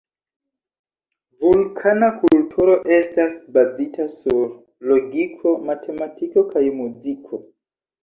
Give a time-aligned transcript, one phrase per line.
[1.43, 4.43] Vulkana kulturo estas bazita sur
[4.95, 7.47] logiko, matematiko kaj muziko.